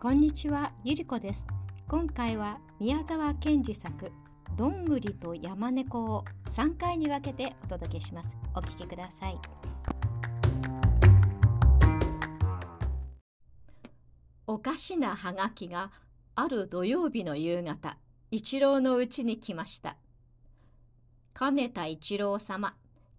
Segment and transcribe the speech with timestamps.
[0.00, 1.46] こんにちは、ゆりこです。
[1.86, 4.10] 今回は宮沢賢治作
[4.56, 8.34] どんぐりと山猫を3回に分けてお届けします。
[8.54, 9.38] お聞きください。
[14.46, 15.92] おかしなはがきが
[16.34, 17.98] ある土曜日の夕方、
[18.30, 19.98] 一郎のうちに来ました。
[21.34, 22.74] 金田一郎様、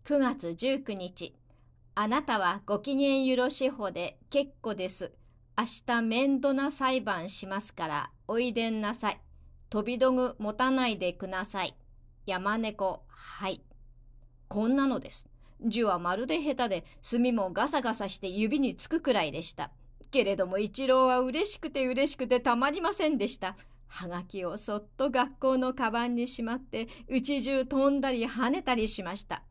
[0.05, 1.35] 9月19日、
[1.93, 5.11] あなたはご機嫌よろしほで結構です。
[5.57, 9.21] 明日面倒な裁判しますからおいでんなさい。
[9.69, 11.75] 飛び道具持たないでください。
[12.25, 13.61] 山猫、はい。
[14.47, 15.27] こんなのです。
[15.65, 19.71] 字はまるで下手で、墨もガサガサして指につくくらいでした。
[20.11, 23.55] けれども一郎は嬉しくて嬉しくてたまりませんでした。
[23.87, 29.43] はがきをそっと学校のカバンにしまって、家中飛んだり跳ねたりしました。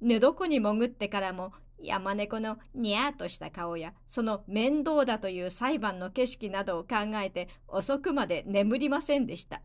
[0.00, 9.60] 寝床に潜ってからも山猫のにゃーとした顔やその面倒だという裁判の景色などを考えて遅くまで眠りませんでした。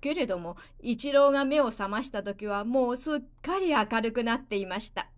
[0.00, 5.08] けれども一郎が目を覚ました時はもうすっかり明るくなっていました。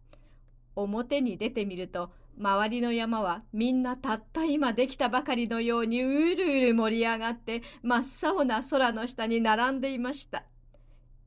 [0.76, 10.44] 表に出てみると周りの山はみんなたった今できたばかりのようにうるうる盛り上がって真っ青な空の下に並んでいました。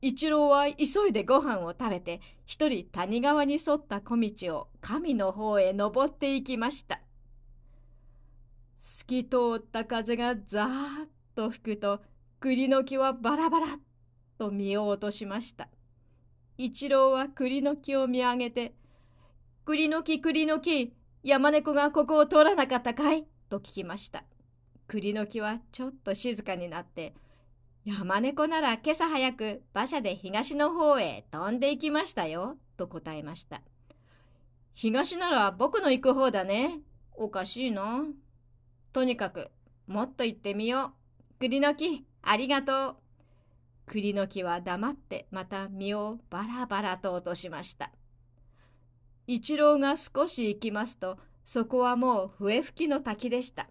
[0.06, 7.00] 一郎は急いでご飯を食べて一人谷川に沿った小道を神の方へ登っていきました。
[8.76, 10.70] 透き通った風がザーッ
[11.34, 12.02] と吹くと
[12.38, 13.68] 栗の木はバラバラっ
[14.36, 15.70] と見を落としました。
[16.58, 18.74] 一郎は栗の木を見上げて
[19.64, 24.24] 「栗の木栗の木山猫がここを通らなかったかい?」と聞きました。
[24.86, 27.14] 栗の木はちょっと静かになって
[27.84, 33.60] 山猫なら今朝早く馬車で東の方へ飛んで行きましたよ、と答えました。
[34.72, 36.80] 東なら僕の行く方だね。
[37.12, 38.04] おかしいな。
[38.94, 39.50] とにかく、
[39.86, 40.94] もっと行ってみよ
[41.38, 41.40] う。
[41.40, 42.96] 栗の木、ありがとう。
[43.84, 47.90] 栗の木は黙ってまた実をバラバラと落としました。
[49.26, 53.68] 一郎が少し行きますと、そこはもう笛吹きの滝でした。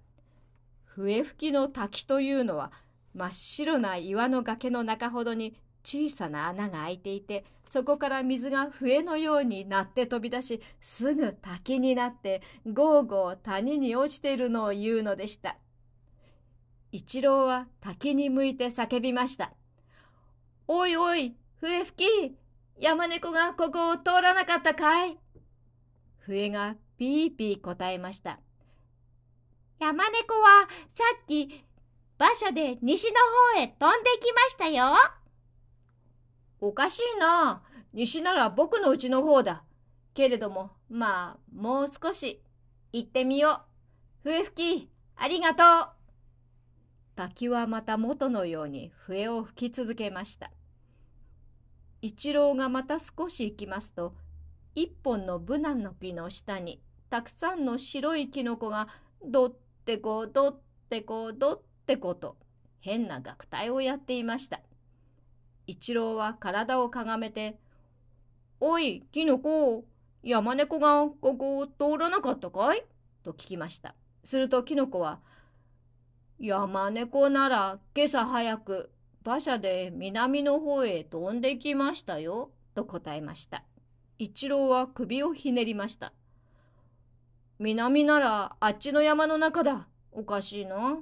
[0.85, 2.72] 笛吹きの滝というのは、
[3.13, 15.57] 真っ白な岩の崖の中ほどに小さな穴が開いていてそこから水が笛のようになって飛び出しすぐ滝になってゴーゴー谷に落ちているのを言うのでした。
[16.94, 19.52] 一郎は滝に向いて叫びました
[20.69, 22.38] 「おいおい笛吹き
[22.78, 25.18] 山猫がここを通らなかったかい?」
[26.22, 28.40] 笛がピーピー答えました
[29.81, 31.66] 「山猫はさっき
[32.19, 33.19] 馬車で西の
[33.56, 34.94] 方へ飛んできましたよ。
[36.62, 37.63] おかしいな。
[37.94, 39.63] 西なら僕の家の方だ。
[40.13, 42.41] けれども、まあ、もう少し
[42.91, 43.63] 行ってみよ
[44.23, 44.29] う。
[44.29, 45.90] 笛吹き、ありがとう。
[47.16, 50.52] 滝はまた元のように笛を吹き続けました。
[52.02, 54.13] 一郎がまた少し行きますと、
[54.75, 58.88] 一本のブナの木の下に、たくさんの白いキノコが
[59.25, 62.38] どってこどってこどってってこと。
[62.79, 64.61] 変な楽隊をやっていました。
[65.67, 67.57] 一郎は体をかがめて
[68.59, 69.85] 「おいキノコ
[70.22, 72.85] 山猫がここを通らなかったかい?」
[73.23, 73.95] と聞きました。
[74.23, 75.19] するとキノコは
[76.39, 78.91] 「山猫なら今朝早く
[79.25, 83.63] 馬車で南の方へ飛んできましたよ」と答えました。
[84.19, 86.13] 一郎は首をひねりました
[87.59, 89.88] 南ならあっちの山の中だ。
[90.11, 91.01] おかしいな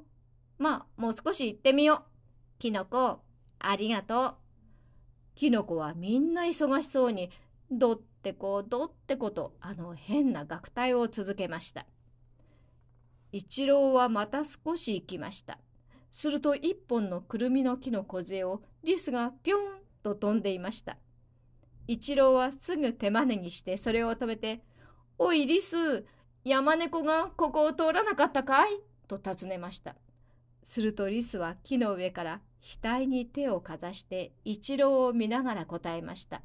[0.62, 2.60] まあ、もう少し行ってみよう。
[2.60, 3.24] キノコ、
[3.58, 4.36] ありがとう。
[5.34, 7.32] キノコはみんな忙しそうに、
[7.72, 11.88] どってこどってこと、あの変な楽隊を続けました。
[13.32, 15.58] 一郎はまた少し行きました。
[16.12, 19.62] すると一本のくるみの木の梢をリスがぴょん
[20.04, 20.98] と飛んでいました。
[21.88, 24.62] 一郎はすぐ手招きしてそれを止めて、
[25.18, 26.06] おいリス、
[26.44, 28.80] 山猫がここを通らなかったかい？
[29.08, 29.96] と尋ねました。
[30.64, 36.42] するとリスは木の上から額に手をかざして一郎を見ながら答えました。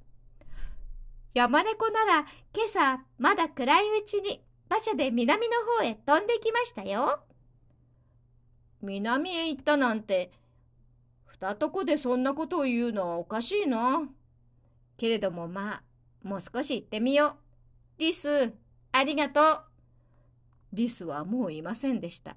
[1.35, 7.21] 山猫なら今朝まだ暗いうちに馬車で南の方へ飛んできましたよ。
[8.81, 10.33] 南へ行ったなんて
[11.27, 14.09] 二とこでそんなことを言うのはおかしいな。
[14.97, 15.83] けれどもまあ
[16.23, 17.37] もう少し行ってみよ
[17.99, 18.01] う。
[18.01, 18.53] リス
[18.93, 19.63] ありがとう。
[20.73, 22.37] リスはもういませんでした。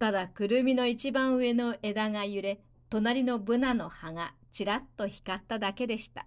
[0.00, 6.26] ただくるみの一番上の枝が揺れ隣のブナの葉がちらっと光っただけでした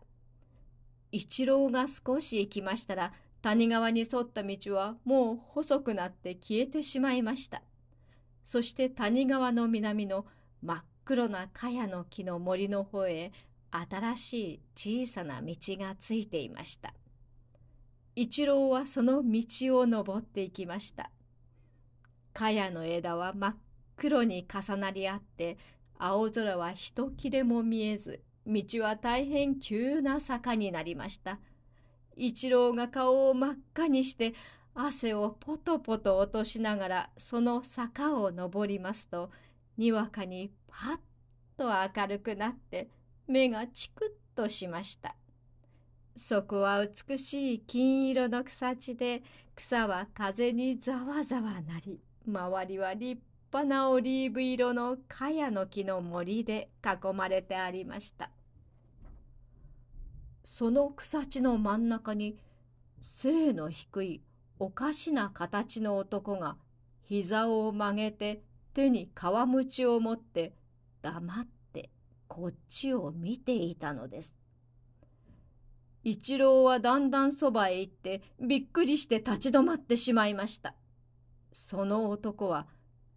[1.12, 3.12] 一郎が少し行きましたら
[3.42, 7.62] 谷川に沿った道はもう細くなって消えてしまいました
[8.46, 10.25] そして谷川の南の
[10.62, 13.31] 真っ黒な茅の木の森の方へ
[13.72, 16.94] 新しい小さな道がついていました。
[18.16, 21.10] 一郎はその道を登っていきました。
[22.34, 23.56] 茅の枝は真っ
[23.96, 25.58] 黒に重なり合って
[25.98, 31.40] 青空は一切れも見えず道は大変急な坂になりました。
[32.16, 34.34] 一郎が顔を真っ赤にして
[34.76, 39.30] 汗をポトポト落としながらその坂を登りますと
[39.78, 40.98] にわかにパッ
[41.58, 42.90] と明るくなって
[43.28, 45.16] 目がチクッとしました。
[46.16, 49.24] そこは美しい金色の草地で
[49.56, 53.22] 草は風にざわざわなり周りは立
[53.52, 58.31] 派なオリーブ色の茅の木の森で囲まれてありました。
[60.44, 62.38] その草地の真ん中に
[63.02, 64.22] 背の低い
[64.60, 66.58] おかしな形の男が
[67.04, 68.42] 膝を曲げて
[68.74, 70.54] 手に皮むちを持って
[71.02, 71.90] 黙って
[72.28, 74.36] こっちを見ていたのです。
[76.04, 80.75] 一郎はだんだんそばへ行ってびっくりして立ち止まってしまいました。
[81.54, 82.68] その男は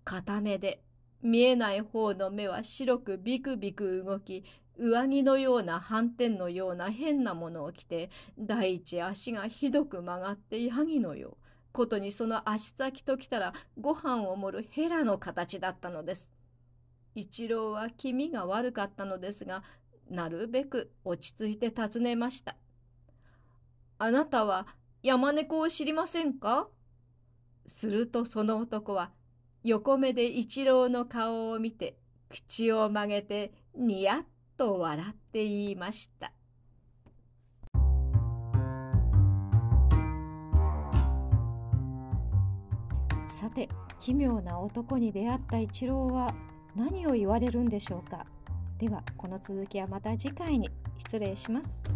[0.05, 0.83] 片目で
[1.23, 4.45] 見えない方の目は白くビクビク動き
[4.79, 11.37] 上着のような斑点のような変なものを着て第一足がひどく曲がってヤギのよう
[11.73, 16.33] ことにその足先ときたらご飯を盛るヘラの形だったのです。
[17.15, 19.63] 一郎は気味が悪かったのですが
[20.11, 22.57] なるべく落ち着いて尋ねました。
[23.99, 24.67] あなたは
[25.03, 26.69] 山猫を知りませんか？
[27.67, 29.11] するとその男は
[29.65, 31.97] 横目で一郎の顔を見て
[32.29, 34.23] 口を曲げてニヤッ
[34.57, 36.33] と笑って言いました。
[43.27, 43.69] さて
[44.01, 46.35] 奇妙な男に出会った一郎は
[46.75, 48.25] 何を言われるんでしょうか
[48.79, 51.96] ではこの続きはまた次回に失礼します。